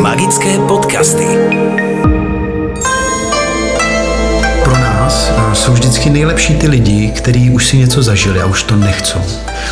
[0.00, 1.26] Magické podcasty.
[4.64, 8.62] Pro nás eh, jsou vždycky nejlepší ty lidi, kteří už si něco zažili a už
[8.62, 9.20] to nechcou.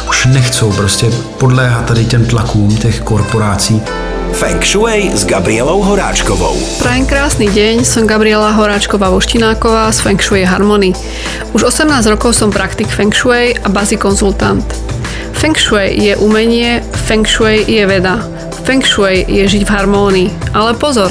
[0.09, 3.83] Už nechcou prostě podléhat tady těm tlakům těch korporací.
[4.33, 6.57] Feng Shui s Gabrielou Horáčkovou.
[6.79, 10.93] Prajem krásny deň, som Gabriela Horáčková Voštináková z Feng Shui Harmony.
[11.53, 14.65] Už 18 rokov som praktik Feng Shui a bazi konzultant.
[15.33, 18.41] Feng Shui je umenie, Feng Shui je veda.
[18.65, 20.29] Feng Shui je žiť v harmónii.
[20.53, 21.11] Ale pozor,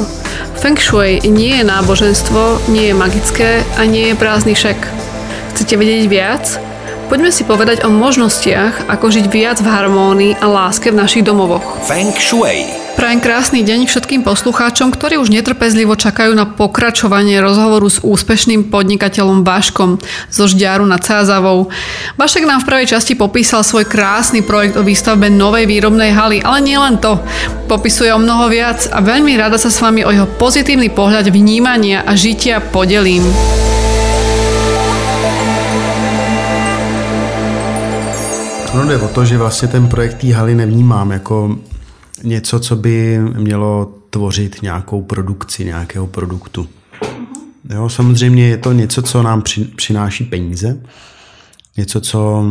[0.59, 4.79] Feng Shui nie je náboženstvo, nie je magické a nie je prázdny šek.
[5.55, 6.45] Chcete vedieť viac?
[7.09, 11.81] Poďme si povedať o možnostiach, ako žiť viac v harmónii a láske v našich domovoch.
[11.81, 12.88] Feng Shui.
[12.99, 19.47] Prajem krásny deň všetkým poslucháčom, ktorí už netrpezlivo čakajú na pokračovanie rozhovoru s úspešným podnikateľom
[19.47, 21.71] Vaškom zo Žďaru nad Cázavou.
[22.19, 26.59] Vašek nám v prvej časti popísal svoj krásny projekt o výstavbe novej výrobnej haly, ale
[26.59, 27.23] nie len to.
[27.71, 32.03] Popisuje o mnoho viac a veľmi rada sa s vami o jeho pozitívny pohľad vnímania
[32.03, 33.23] a žitia podelím.
[38.75, 41.55] No jde o to, že vlastně ten projekt té haly nevnímám jako
[42.23, 46.69] něco, co by mělo tvořit nějakou produkci nějakého produktu.
[47.69, 50.81] Jo, samozřejmě je to něco, co nám při, přináší peníze,
[51.77, 52.43] něco, co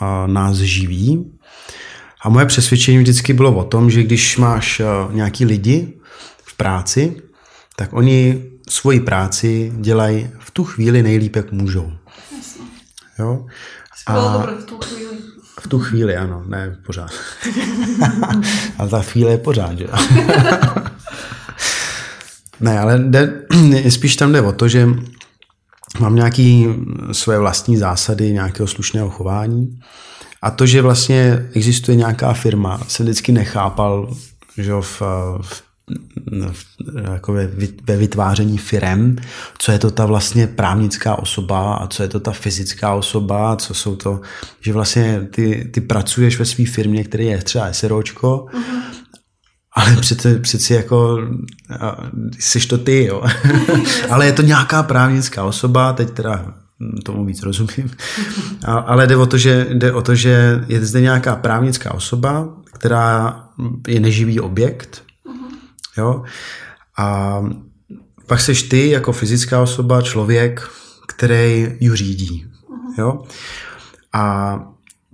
[0.00, 1.32] a, nás živí.
[2.22, 5.92] A moje přesvědčení vždycky bylo o tom, že když máš a, nějaký lidi
[6.44, 7.22] v práci,
[7.76, 11.92] tak oni svoji práci dělají v tu chvíli nejlíp, jak můžou.
[13.18, 13.46] Jo?
[14.06, 15.09] A v tu chvíli,
[16.16, 17.10] ano, ne pořád.
[18.78, 19.86] ale ta chvíle je pořád, že?
[22.60, 23.42] ne, ale jde,
[23.88, 24.88] spíš tam jde o to, že
[26.00, 26.64] mám nějaké
[27.12, 29.80] své vlastní zásady nějakého slušného chování
[30.42, 34.16] a to, že vlastně existuje nějaká firma, jsem vždycky nechápal,
[34.58, 35.02] že v,
[35.42, 35.69] v
[37.12, 37.48] jako ve,
[37.86, 39.16] ve vytváření firem,
[39.58, 43.74] co je to ta vlastně právnická osoba a co je to ta fyzická osoba, co
[43.74, 44.20] jsou to,
[44.60, 48.80] že vlastně ty, ty pracuješ ve své firmě, který je třeba SROčko, uh-huh.
[49.76, 51.18] ale přece, přeci jako
[52.38, 53.22] jsi to ty, jo.
[54.10, 56.54] ale je to nějaká právnická osoba, teď teda
[57.04, 57.90] tomu víc rozumím,
[58.64, 62.48] a, ale jde o, to, že, jde o to, že je zde nějaká právnická osoba,
[62.72, 63.40] která
[63.88, 65.02] je neživý objekt,
[65.98, 66.22] Jo?
[66.98, 67.40] A
[68.26, 70.68] pak seš ty jako fyzická osoba, člověk,
[71.08, 72.46] který ji řídí.
[72.98, 73.22] Jo?
[74.12, 74.56] A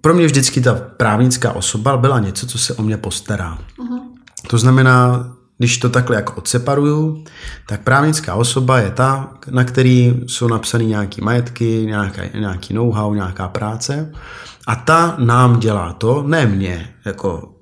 [0.01, 3.59] pro mě vždycky ta právnická osoba byla něco, co se o mě postará.
[3.79, 4.01] Uh-huh.
[4.47, 7.25] To znamená, když to takhle jako odseparuju,
[7.69, 13.49] tak právnická osoba je ta, na který jsou napsané nějaké majetky, nějaká, nějaký know-how, nějaká
[13.49, 14.13] práce
[14.67, 17.56] a ta nám dělá to, ne mě, jako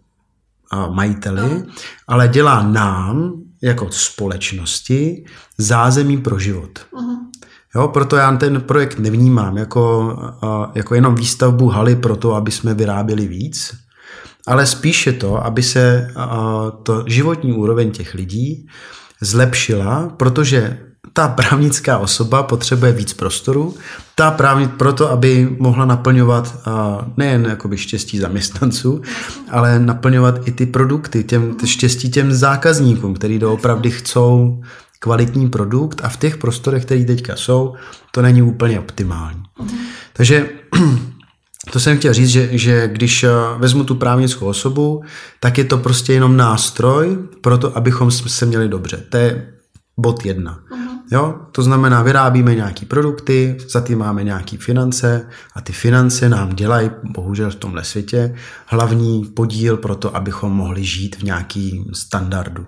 [0.90, 1.62] majiteli,
[2.08, 5.24] ale dělá nám jako společnosti
[5.58, 6.78] zázemí pro život.
[6.92, 7.18] Uh-huh.
[7.76, 10.16] Jo, proto já ten projekt nevnímám jako,
[10.74, 13.74] jako jenom výstavbu haly pro to, aby jsme vyráběli víc,
[14.46, 16.08] ale spíše to, aby se
[16.82, 18.66] to životní úroveň těch lidí
[19.20, 20.78] zlepšila, protože
[21.12, 23.74] ta právnická osoba potřebuje víc prostoru,
[24.14, 26.56] ta právě proto, aby mohla naplňovat
[27.16, 29.02] nejen jakoby štěstí zaměstnanců,
[29.50, 34.62] ale naplňovat i ty produkty, těm, štěstí těm zákazníkům, který doopravdy chcou
[34.98, 37.74] kvalitní produkt a v těch prostorech, které teďka jsou,
[38.10, 39.42] to není úplně optimální.
[40.12, 40.48] Takže
[41.72, 43.24] to jsem chtěl říct, že, že když
[43.58, 45.02] vezmu tu právnickou osobu,
[45.40, 49.04] tak je to prostě jenom nástroj pro to, abychom se měli dobře.
[49.08, 49.46] To je
[49.96, 50.58] bod jedna.
[50.70, 50.83] Uh-huh.
[51.12, 51.34] Jo?
[51.52, 56.90] To znamená, vyrábíme nějaký produkty, za ty máme nějaký finance a ty finance nám dělají,
[57.02, 58.34] bohužel v tomhle světě,
[58.66, 62.66] hlavní podíl pro to, abychom mohli žít v nějaký standardu.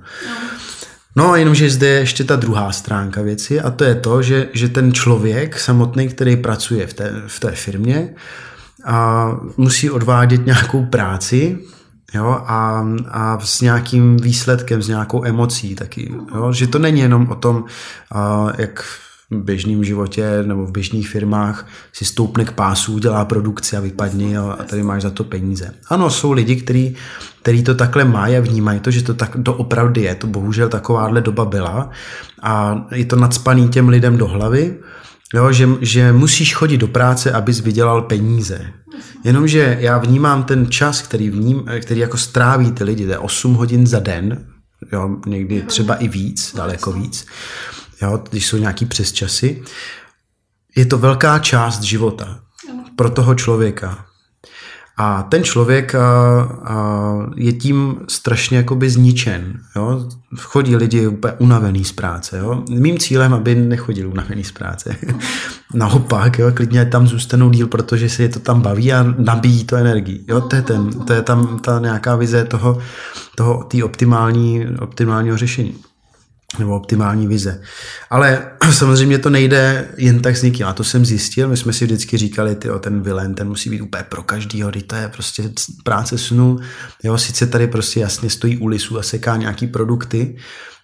[1.17, 4.49] No a jenomže zde je ještě ta druhá stránka věci a to je to, že,
[4.53, 8.15] že ten člověk samotný, který pracuje v té, v té firmě,
[8.85, 11.59] a musí odvádět nějakou práci,
[12.15, 17.29] jo, a, a s nějakým výsledkem, s nějakou emocí taky, jo, že to není jenom
[17.29, 17.64] o tom,
[18.12, 18.85] a, jak
[19.31, 24.38] v běžném životě nebo v běžných firmách si stoupne k pásu, dělá produkci a vypadne
[24.38, 25.75] a, a tady máš za to peníze.
[25.88, 26.97] Ano, jsou lidi, kteří
[27.47, 30.14] který to takhle mají a vnímají to, že to tak doopravdy je.
[30.14, 31.91] To bohužel takováhle doba byla
[32.43, 34.79] a je to nadspaný těm lidem do hlavy,
[35.34, 38.73] jo, že, že musíš chodit do práce, abys vydělal peníze.
[39.25, 43.55] Jenomže já vnímám ten čas, který, vním, který jako stráví ty lidi, to je 8
[43.55, 44.46] hodin za den,
[44.93, 47.26] jo, někdy třeba i víc, daleko víc,
[48.02, 49.62] jo, když jsou nějaký přesčasy,
[50.76, 52.40] je to velká část života
[52.96, 54.06] pro toho člověka.
[54.98, 56.00] A ten člověk a,
[56.64, 59.60] a, je tím strašně jakoby zničen.
[59.76, 60.08] Jo?
[60.37, 62.38] Chodí lidi úplně unavený z práce.
[62.38, 62.64] Jo?
[62.70, 64.96] Mým cílem, aby nechodili unavený z práce.
[65.75, 66.52] Naopak, jo?
[66.54, 70.25] klidně tam zůstanou díl, protože se je to tam baví a nabíjí to energii.
[70.28, 70.40] Jo?
[70.40, 72.78] To, je ten, to je tam ta nějaká vize toho,
[73.34, 75.75] toho optimální, optimálního řešení
[76.58, 77.60] nebo optimální vize.
[78.10, 80.66] Ale samozřejmě to nejde jen tak s nikým.
[80.66, 83.81] A to jsem zjistil, my jsme si vždycky říkali, ty ten vilen, ten musí být
[83.81, 85.50] úplně pro každýho, to je prostě
[85.84, 86.58] práce snu.
[87.02, 90.37] Jo, sice tady prostě jasně stojí u lisu a seká nějaký produkty,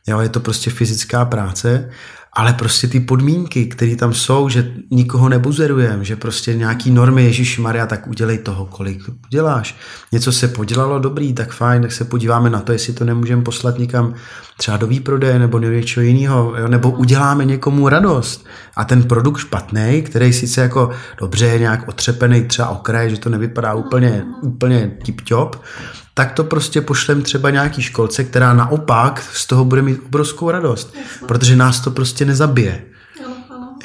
[0.06, 1.90] jo, je to prostě fyzická práce,
[2.34, 7.58] ale prostě ty podmínky, které tam jsou, že nikoho nebuzerujeme, že prostě nějaký normy Ježíš
[7.58, 9.76] Maria, tak udělej toho, kolik uděláš.
[10.12, 13.78] Něco se podělalo dobrý, tak fajn, tak se podíváme na to, jestli to nemůžeme poslat
[13.78, 14.14] někam
[14.56, 16.68] třeba do výprodeje nebo do něčeho jiného, jo?
[16.68, 18.46] nebo uděláme někomu radost.
[18.76, 23.30] A ten produkt špatný, který sice jako dobře je nějak otřepený třeba okraj, že to
[23.30, 25.50] nevypadá úplně, úplně tip-top,
[26.14, 30.94] tak to prostě pošlem třeba nějaký školce, která naopak z toho bude mít obrovskou radost,
[31.28, 32.84] protože nás to prostě nezabije.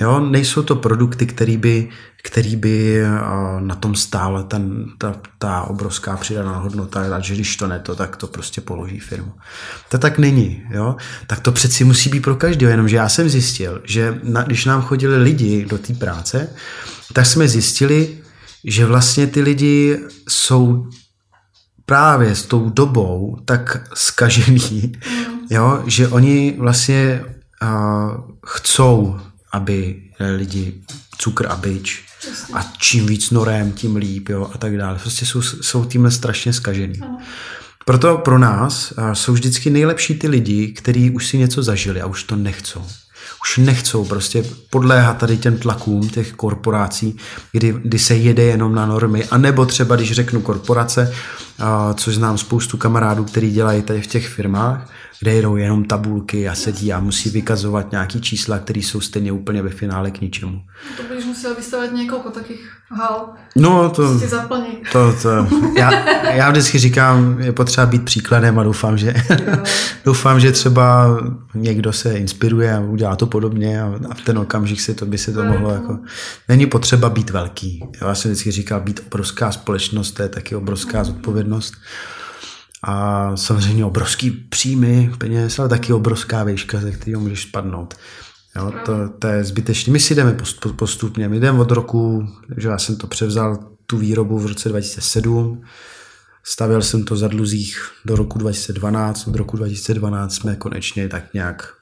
[0.01, 1.89] Jo, nejsou to produkty, který by,
[2.23, 3.01] který by
[3.59, 7.95] na tom stála ten, ta, ta obrovská přidaná hodnota, a že když to ne to,
[7.95, 9.31] tak to prostě položí firmu.
[9.89, 10.95] To tak není, jo?
[11.27, 14.81] Tak to přeci musí být pro každého, jenomže já jsem zjistil, že na, když nám
[14.81, 16.49] chodili lidi do té práce,
[17.13, 18.17] tak jsme zjistili,
[18.63, 20.87] že vlastně ty lidi jsou
[21.89, 25.25] právě s tou dobou tak skažený, mm.
[25.49, 27.23] jo, že oni vlastně
[27.63, 27.69] uh,
[28.45, 29.19] chcou,
[29.51, 30.01] aby
[30.35, 30.73] lidi
[31.17, 32.03] cukr a byč
[32.53, 34.99] a čím víc norem, tím líp, jo, a tak dále.
[34.99, 36.99] Prostě jsou, jsou tímhle strašně skažený.
[37.85, 42.05] Proto pro nás uh, jsou vždycky nejlepší ty lidi, kteří už si něco zažili a
[42.05, 42.85] už to nechcou
[43.41, 47.17] už nechcou prostě podléhat tady těm tlakům těch korporací,
[47.51, 51.13] kdy, kdy se jede jenom na normy, a nebo třeba, když řeknu korporace,
[51.95, 56.55] což znám spoustu kamarádů, který dělají tady v těch firmách, kde jedou jenom tabulky a
[56.55, 60.61] sedí a musí vykazovat nějaký čísla, které jsou stejně úplně ve finále k ničemu.
[60.97, 63.29] To budeš musel vystavit několik takých hal.
[63.55, 64.19] No to,
[64.91, 65.47] to, to
[65.77, 69.13] já, já vždycky říkám, je potřeba být příkladem a doufám, že
[70.05, 71.17] doufám, že třeba
[71.53, 75.17] někdo se inspiruje a udělá to podobně a, a v ten okamžik se to by
[75.17, 75.99] se to mohlo jako...
[76.49, 77.83] Není potřeba být velký.
[78.01, 81.73] Já jsem vždycky říkal, být obrovská společnost, to je taky obrovská zodpovědnost
[82.83, 87.95] a samozřejmě obrovský příjmy peněz, ale taky obrovská výška, ze kterého můžeš spadnout.
[88.57, 89.93] Jo, to, to je zbytečné.
[89.93, 90.37] My si jdeme
[90.75, 91.29] postupně.
[91.29, 92.27] My jdeme od roku,
[92.57, 95.61] že já jsem to převzal, tu výrobu v roce 2007,
[96.43, 99.27] stavěl jsem to za dluzích do roku 2012.
[99.27, 101.76] Od roku 2012 jsme konečně tak nějak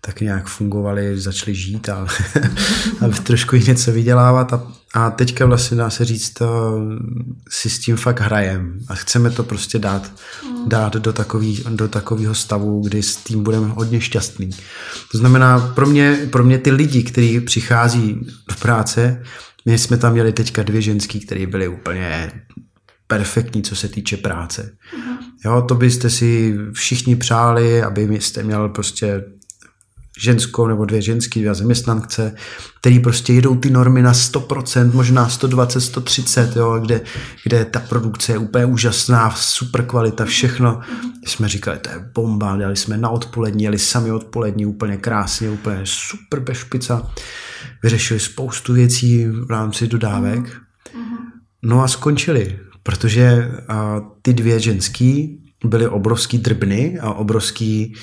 [0.00, 2.06] tak nějak fungovali, začali žít a,
[3.00, 6.80] a trošku i něco vydělávat a, a teďka vlastně dá se říct, to,
[7.48, 10.12] si s tím fakt hrajem a chceme to prostě dát,
[10.66, 14.50] dát do, takový, do takového stavu, kdy s tím budeme hodně šťastný.
[15.12, 18.14] To znamená, pro mě, pro mě ty lidi, kteří přichází
[18.48, 19.22] do práce,
[19.66, 22.32] my jsme tam měli teďka dvě ženský, které byly úplně
[23.06, 24.72] perfektní, co se týče práce.
[25.44, 29.24] Jo, to byste si všichni přáli, aby jste měl prostě
[30.20, 32.34] ženskou nebo dvě ženský, dvě zaměstnance,
[32.80, 37.00] který prostě jedou ty normy na 100%, možná 120, 130, jo, kde,
[37.44, 40.80] kde ta produkce je úplně úžasná, super kvalita, všechno.
[41.26, 45.80] Jsme říkali, to je bomba, dali jsme na odpolední, jeli sami odpolední, úplně krásně, úplně
[45.84, 47.10] super bez špica.
[47.82, 50.60] Vyřešili spoustu věcí v rámci dodávek.
[51.62, 57.94] No a skončili, protože a, ty dvě ženský byly obrovský drbny a obrovský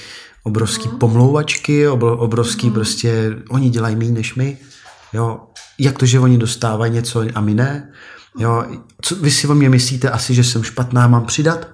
[0.43, 0.97] obrovský mm.
[0.97, 2.73] pomlouvačky, obrovský mm.
[2.73, 4.57] prostě, oni dělají méně než my,
[5.13, 5.39] jo,
[5.79, 7.91] jak to, že oni dostávají něco a my ne,
[8.39, 8.65] jo,
[9.01, 11.67] co, vy si o mě myslíte asi, že jsem špatná, mám přidat,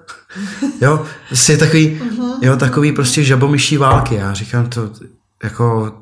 [0.82, 2.02] jo, prostě takový,
[2.42, 4.92] jo, takový prostě žabomyší války, já říkám to,
[5.44, 5.94] jako,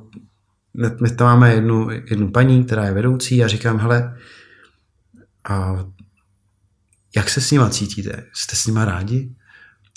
[1.01, 4.17] my tam máme jednu, jednu paní, která je vedoucí a říkám, hele,
[5.49, 5.85] a
[7.15, 8.25] jak se s nima cítíte?
[8.33, 9.35] Jste s nima rádi?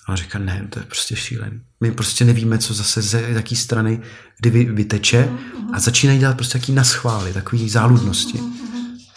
[0.07, 1.61] A on říká, ne, to je prostě šílený.
[1.81, 4.01] My prostě nevíme, co zase ze jaký strany,
[4.39, 5.29] kdy vy, vyteče
[5.73, 8.41] a začínají dělat prostě taký naschvály, takový záludnosti.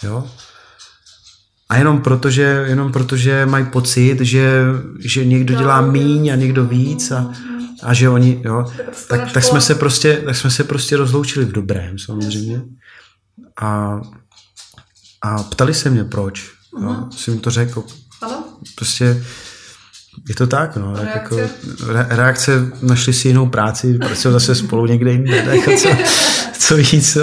[0.04, 0.30] Jo?
[1.70, 4.62] A jenom protože, jenom protože mají pocit, že,
[5.00, 7.34] že někdo dělá míň a někdo víc a,
[7.84, 8.74] a že oni, jo,
[9.08, 12.62] tak, tak, jsme se prostě, tak jsme se prostě rozloučili v dobrém samozřejmě.
[13.62, 14.02] A,
[15.22, 16.52] a ptali se mě proč.
[16.82, 17.84] Jo, jsem jim to řekl.
[18.76, 19.24] Prostě
[20.30, 20.94] je to tak, no.
[20.96, 21.42] Reakce?
[21.42, 21.54] Jako,
[21.94, 25.90] re, reakce, našli si jinou práci, pracují zase spolu někde jinde, jako co,
[26.60, 27.18] co víc.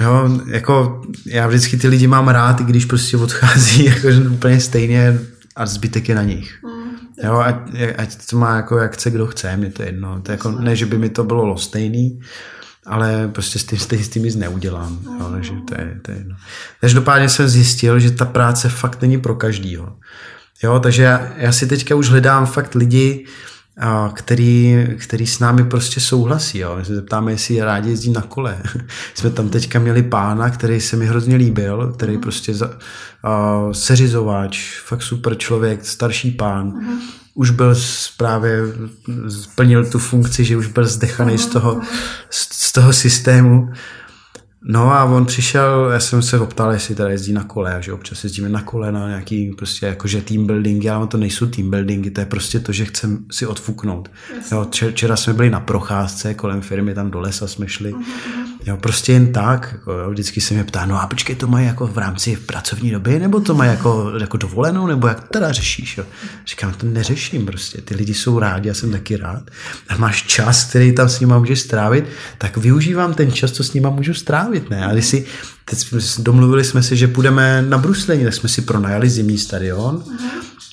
[0.00, 5.18] Jo, jako já vždycky ty lidi mám rád, i když prostě odchází jako úplně stejně
[5.56, 6.58] a zbytek je na nich.
[6.64, 6.90] Mm,
[7.24, 7.56] jo, ať,
[7.98, 10.20] ať to má jako jak chce, kdo chce, mě to je jedno.
[10.20, 12.20] To je jako, ne, že by mi to bylo lostejný,
[12.86, 15.00] ale prostě s tím, s tím nic neudělám.
[15.04, 15.34] Jo, mm.
[15.34, 16.36] takže to je, to je jedno.
[16.80, 19.96] Každopádně jsem zjistil, že ta práce fakt není pro každýho.
[20.62, 23.26] Jo, takže já, já si teďka už hledám fakt lidi,
[24.12, 26.58] který, který s námi prostě souhlasí.
[26.58, 26.76] Jo.
[26.76, 28.58] My se zeptáme, jestli rádi jezdí na kole.
[29.14, 32.22] Jsme tam teďka měli pána, který se mi hrozně líbil, který mhm.
[32.22, 36.72] prostě za, uh, seřizováč, fakt super člověk, starší pán.
[36.72, 36.98] Uh-huh.
[37.34, 37.74] Už byl
[38.16, 38.62] právě,
[39.28, 41.48] splnil tu funkci, že už byl zdechaný uh-huh.
[41.48, 41.80] z, toho,
[42.30, 43.72] z, z toho systému.
[44.64, 48.24] No a on přišel, já jsem se optal, jestli teda jezdí na kole, že občas
[48.24, 52.20] jezdíme na kole na nějaký prostě jakože team buildingy, ale to nejsou team buildingy, to
[52.20, 54.10] je prostě to, že chcem si odfuknout.
[54.52, 57.92] Jo, včera jsme byli na procházce kolem firmy, tam do lesa jsme šli.
[57.92, 58.04] Uh-huh.
[58.66, 59.68] Jo, prostě jen tak.
[59.72, 62.90] Jako, jo, vždycky se mě ptá, no a počkej, to mají jako v rámci pracovní
[62.90, 65.98] doby, nebo to mají jako, jako dovolenou, nebo jak teda řešíš?
[65.98, 66.04] Jo?
[66.46, 67.80] Říkám, to neřeším prostě.
[67.80, 69.42] Ty lidi jsou rádi, já jsem taky rád.
[69.88, 72.04] A máš čas, který tam s nima můžeš strávit,
[72.38, 74.70] tak využívám ten čas, co s nima můžu strávit.
[74.70, 74.86] Ne?
[74.86, 75.26] A když si,
[75.64, 75.88] teď
[76.18, 80.04] domluvili jsme si, že půjdeme na bruslení, tak jsme si pronajali zimní stadion.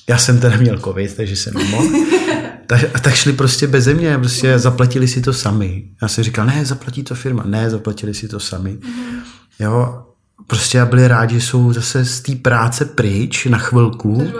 [0.08, 1.88] Já jsem teda měl covid, takže jsem nemohl.
[2.68, 5.84] tak, tak šli prostě bez mě, prostě zaplatili si to sami.
[6.02, 7.42] Já jsem říkal, ne, zaplatí to firma.
[7.46, 8.70] Ne, zaplatili si to sami.
[8.70, 9.20] Mm-hmm.
[9.58, 10.02] Jo,
[10.46, 14.32] prostě a byli rádi, že jsou zase z té práce pryč na chvilku.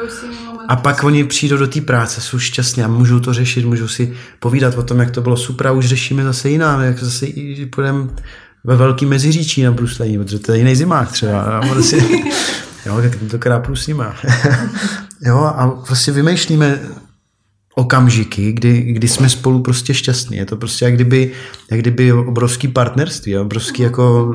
[0.68, 4.12] A pak oni přijdou do té práce, jsou šťastní a můžou to řešit, můžou si
[4.40, 7.26] povídat o tom, jak to bylo super a už řešíme zase jiná, jak zase
[7.74, 8.08] půjdeme
[8.64, 11.42] ve velký meziříčí na bruslení, protože to je jiný zimák třeba.
[11.42, 11.96] A si,
[12.86, 14.14] jo, tak tentokrát plus nima.
[15.20, 16.80] jo, a prostě vymýšlíme
[17.78, 20.36] okamžiky, kdy, kdy jsme spolu prostě šťastní.
[20.36, 21.32] Je to prostě jak kdyby,
[21.70, 24.34] jak kdyby obrovský partnerství, obrovský jako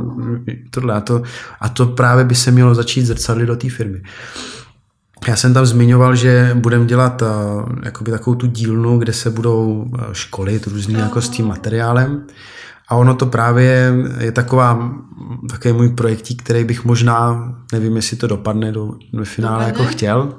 [0.70, 0.94] tohle.
[0.94, 1.22] A to,
[1.60, 4.02] a to právě by se mělo začít zrcadlit do té firmy.
[5.28, 7.28] Já jsem tam zmiňoval, že budeme dělat uh,
[7.84, 12.24] jakoby takovou tu dílnu, kde se budou školit různý jako s tím materiálem.
[12.88, 14.92] A ono to právě je taková,
[15.50, 19.80] takový můj projektík, který bych možná, nevím, jestli to dopadne do, do finále dopadne.
[19.80, 20.34] jako chtěl,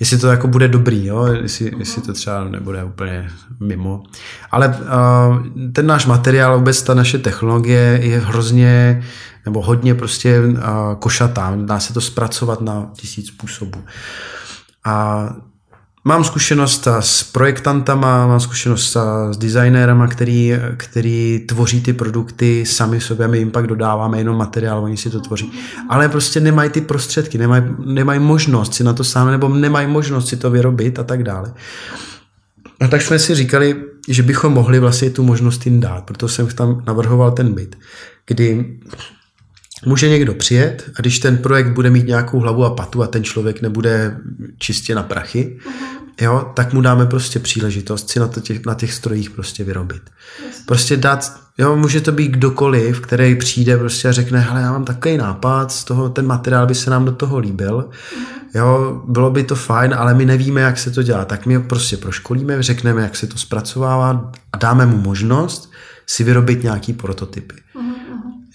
[0.00, 1.26] jestli to jako bude dobrý, jo?
[1.26, 1.78] Jestli, uh-huh.
[1.78, 3.30] jestli to třeba nebude úplně
[3.60, 4.02] mimo.
[4.50, 9.02] Ale uh, ten náš materiál, vůbec ta naše technologie je hrozně
[9.44, 10.58] nebo hodně prostě uh,
[10.98, 11.52] košatá.
[11.64, 13.78] Dá se to zpracovat na tisíc způsobů.
[14.84, 15.28] A
[16.04, 18.96] Mám zkušenost s projektantama, mám zkušenost
[19.30, 24.84] s designérama, který, který tvoří ty produkty sami sobě, my jim pak dodáváme jenom materiál,
[24.84, 25.52] oni si to tvoří.
[25.88, 30.28] Ale prostě nemají ty prostředky, nemají, nemají možnost si na to sám, nebo nemají možnost
[30.28, 31.52] si to vyrobit a tak dále.
[32.80, 36.46] A tak jsme si říkali, že bychom mohli vlastně tu možnost jim dát, proto jsem
[36.46, 37.78] tam navrhoval ten byt,
[38.26, 38.78] kdy
[39.86, 43.24] může někdo přijet a když ten projekt bude mít nějakou hlavu a patu a ten
[43.24, 44.16] člověk nebude
[44.58, 46.24] čistě na prachy, uh-huh.
[46.24, 50.02] jo, tak mu dáme prostě příležitost si na, to těch, na těch strojích prostě vyrobit.
[50.46, 50.62] Yes.
[50.66, 54.84] Prostě dát, jo, může to být kdokoliv, který přijde prostě a řekne, hele, já mám
[54.84, 58.58] takový nápad, z toho, ten materiál by se nám do toho líbil, uh-huh.
[58.58, 61.62] jo, bylo by to fajn, ale my nevíme, jak se to dělá, tak my ho
[61.62, 65.70] prostě proškolíme, řekneme, jak se to zpracovává a dáme mu možnost
[66.06, 67.54] si vyrobit nějaký prototypy.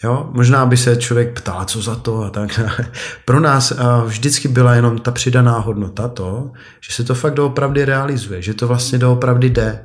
[0.03, 0.29] Jo?
[0.31, 2.59] Možná by se člověk ptal, co za to a tak.
[3.25, 3.73] Pro nás
[4.05, 8.67] vždycky byla jenom ta přidaná hodnota to, že se to fakt doopravdy realizuje, že to
[8.67, 9.83] vlastně doopravdy jde.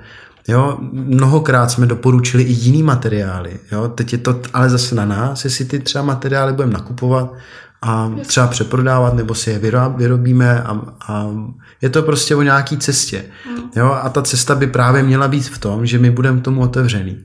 [0.48, 3.60] Jo, mnohokrát jsme doporučili i jiný materiály.
[3.72, 3.88] Jo?
[3.88, 7.32] Teď je to ale zase na nás, jestli ty třeba materiály budeme nakupovat
[7.82, 9.60] a třeba přeprodávat, nebo si je
[9.96, 11.26] vyrobíme a, a
[11.82, 13.24] je to prostě o nějaký cestě.
[13.46, 13.70] Hmm.
[13.76, 13.98] Jo?
[14.02, 17.18] A ta cesta by právě měla být v tom, že my budeme tomu otevřený.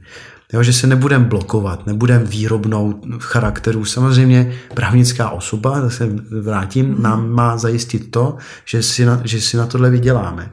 [0.54, 3.86] Jo, že se nebudeme blokovat, nebudeme výrobnou charakteru.
[3.86, 6.10] Samozřejmě právnická osoba, zase
[6.42, 7.02] vrátím, mm.
[7.02, 10.52] nám má zajistit to, že si na, že si na tohle vyděláme.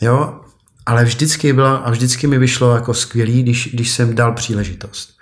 [0.00, 0.40] Jo,
[0.86, 5.18] ale vždycky byla a vždycky mi vyšlo jako skvělý, když, když jsem dal příležitost.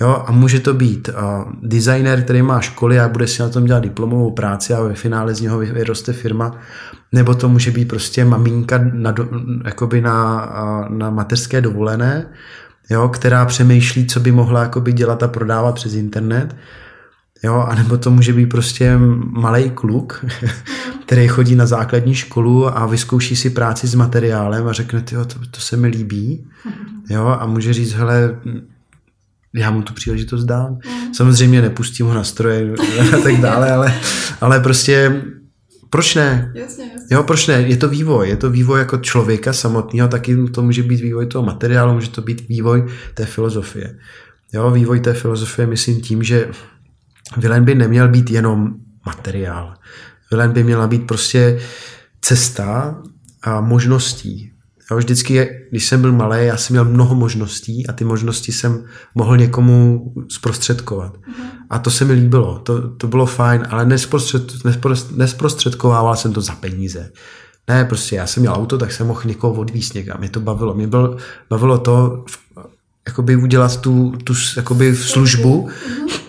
[0.00, 3.64] Jo, a může to být uh, designer, který má školy a bude si na tom
[3.64, 6.56] dělat diplomovou práci a ve finále z něho vyroste firma,
[7.12, 9.28] nebo to může být prostě maminka na, do,
[9.64, 12.26] jakoby na, uh, na mateřské dovolené
[12.90, 16.56] jo, která přemýšlí, co by mohla jakoby dělat a prodávat přes internet.
[17.42, 20.24] Jo, anebo to může být prostě malý kluk,
[21.06, 25.38] který chodí na základní školu a vyzkouší si práci s materiálem a řekne, tyjo, to,
[25.50, 26.46] to se mi líbí.
[27.10, 28.38] Jo, a může říct, hele,
[29.54, 30.78] já mu tu příležitost dám.
[31.12, 32.74] Samozřejmě nepustím ho na stroje
[33.14, 33.94] a tak dále, ale,
[34.40, 35.22] ale prostě
[35.94, 36.52] proč ne?
[36.54, 37.06] Jasně, jasně.
[37.10, 37.54] Jo, proč ne?
[37.54, 38.28] Je to vývoj.
[38.28, 42.22] Je to vývoj jako člověka samotného, taky to může být vývoj toho materiálu, může to
[42.22, 43.98] být vývoj té filozofie.
[44.52, 46.50] Jo, vývoj té filozofie myslím tím, že
[47.36, 48.74] Vilen by neměl být jenom
[49.06, 49.74] materiál.
[50.30, 51.60] Vilen by měla být prostě
[52.20, 53.02] cesta
[53.42, 54.52] a možností.
[54.90, 58.84] Já vždycky, když jsem byl malý, já jsem měl mnoho možností a ty možnosti jsem
[59.14, 61.16] mohl někomu zprostředkovat.
[61.70, 66.40] A to se mi líbilo, to, to bylo fajn, ale nesprostřed, nesprost, nesprostředkovával jsem to
[66.40, 67.10] za peníze.
[67.68, 70.20] Ne, prostě já jsem měl auto, tak jsem mohl někoho odvíst někam.
[70.20, 70.74] Mě to bavilo.
[70.74, 71.16] Mě byl,
[71.50, 72.24] bavilo to
[73.06, 75.68] jakoby udělat tu, tu jakoby službu,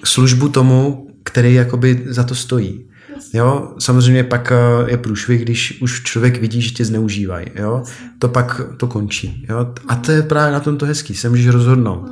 [0.03, 2.85] službu tomu, který jakoby za to stojí.
[3.33, 7.47] Jo, samozřejmě pak eh, je průšvih, když už člověk vidí, že tě zneužívají.
[7.55, 7.83] Jo,
[8.19, 9.45] to pak to končí.
[9.49, 12.09] Jo, a to je právě na tom to hezký, se můžeš rozhodnout.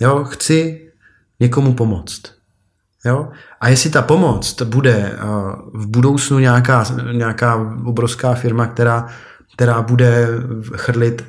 [0.00, 0.88] Jo, chci
[1.40, 2.22] někomu pomoct.
[3.04, 3.28] Jo?
[3.60, 5.18] A jestli ta pomoc bude eh,
[5.74, 9.06] v budoucnu nějaká, nějaká obrovská firma, která,
[9.54, 10.28] která bude
[10.74, 11.24] chrlit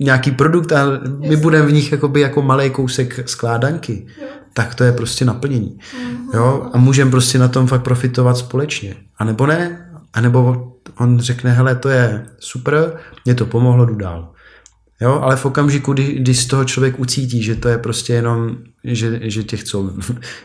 [0.00, 0.84] nějaký produkt a
[1.18, 4.06] my budeme v nich jakoby jako malý kousek skládanky,
[4.58, 5.78] tak to je prostě naplnění.
[6.34, 6.70] Jo?
[6.72, 8.96] A můžeme prostě na tom fakt profitovat společně.
[9.18, 12.92] A nebo ne, a nebo on řekne, hele, to je super,
[13.24, 14.32] mě to pomohlo, jdu dál.
[15.00, 18.56] Jo, ale v okamžiku, kdy, kdy z toho člověk ucítí, že to je prostě jenom,
[18.84, 19.92] že, že tě chcou no,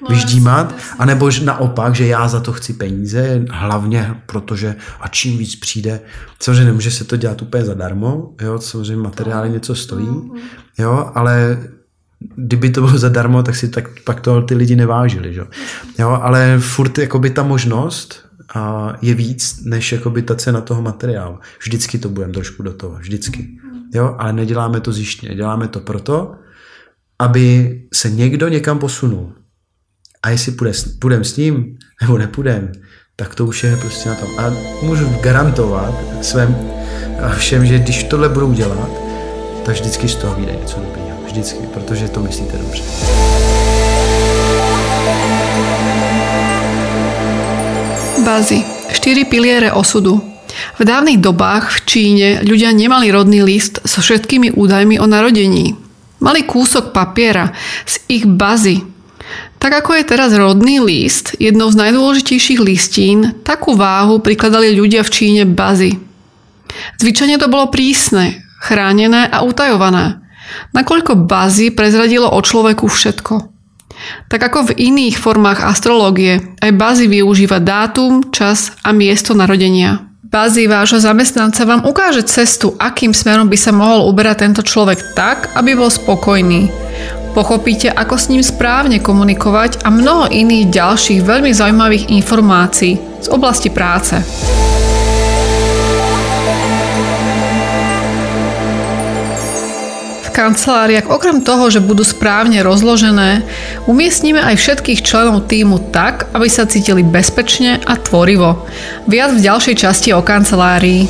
[0.09, 5.99] vyždímat, anebo naopak, že já za to chci peníze, hlavně protože a čím víc přijde,
[6.39, 10.39] samozřejmě nemůže se to dělat úplně zadarmo, jo, samozřejmě materiály něco stojí, mm-hmm.
[10.77, 11.57] jo, ale
[12.35, 15.45] kdyby to bylo zadarmo, tak si tak, pak to ty lidi nevážili, jo.
[15.99, 18.25] jo ale furt jakoby ta možnost
[18.55, 21.39] a je víc, než jakoby ta cena toho materiálu.
[21.63, 23.49] Vždycky to budeme trošku do toho, vždycky.
[23.93, 26.35] Jo, ale neděláme to zjištně, děláme to proto,
[27.19, 29.33] aby se někdo někam posunul.
[30.23, 30.53] A jestli
[30.99, 32.71] půjdeme s ním, nebo nepůjdeme,
[33.15, 34.29] tak to už je prostě na tom.
[34.39, 34.49] A
[34.81, 36.55] můžu garantovat svém
[37.37, 38.89] všem, že když tohle budou dělat,
[39.65, 41.02] tak vždycky z toho vyjde něco dobrého.
[41.25, 42.83] Vždycky, protože to myslíte dobře.
[48.25, 48.63] Bazy.
[48.91, 50.21] Štyri piliere osudu.
[50.79, 55.75] V dávnych dobách v Číne ľudia nemali rodný list so všetkými údajmi o narodení.
[56.23, 57.51] Mali kúsok papiera
[57.83, 58.79] z ich bazy.
[59.59, 65.13] Tak ako je teraz rodný list, jednou z najdôležitejších listín, takú váhu prikladali ľudia v
[65.13, 65.99] Číne bazy.
[67.03, 70.22] Zvyčajne to bolo prísne, chránené a utajované,
[70.75, 73.53] nakoľko bazy prezradilo o človeku všetko.
[74.27, 80.09] Tak ako v iných formách astrológie, aj bazy využíva dátum, čas a miesto narodenia.
[80.33, 85.53] Bazy vášho zamestnanca vám ukáže cestu, akým smerom by sa mohol uberať tento človek tak,
[85.53, 86.73] aby bol spokojný.
[87.37, 93.69] Pochopíte, ako s ním správne komunikovať a mnoho iných ďalších veľmi zaujímavých informácií z oblasti
[93.69, 94.17] práce.
[100.33, 103.45] Kanceláriách okrem toho, že budú správne rozložené,
[103.85, 108.65] umiestnime aj všetkých členov týmu tak, aby sa cítili bezpečne a tvorivo.
[109.05, 111.05] Viac v ďalšej časti o kancelárii.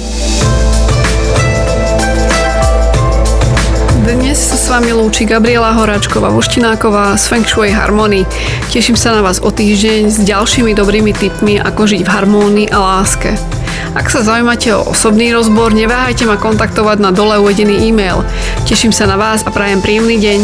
[4.03, 8.27] Dnes sa s vami lúči Gabriela Horáčková Voštináková z Feng Shui Harmony.
[8.67, 12.77] Teším sa na vás o týždeň s ďalšími dobrými tipmi, ako žiť v harmónii a
[12.83, 13.52] láske.
[13.93, 18.25] Ak sa zaujímate o osobný rozbor, neváhajte ma kontaktovať na dole uvedený e-mail.
[18.65, 20.39] Teším sa na vás a prajem príjemný deň.